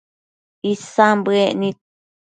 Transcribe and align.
Isan 0.71 1.17
bëec 1.25 1.51
nid 1.59 1.77